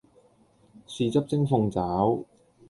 [0.87, 2.25] 豉汁蒸鳳爪